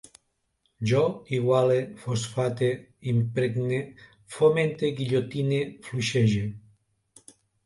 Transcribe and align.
Jo 0.91 1.01
iguale, 1.39 1.75
fosfate, 2.05 2.69
impregne, 3.13 3.83
fomente, 4.39 4.91
guillotine, 5.03 5.61
fluixege 5.91 6.43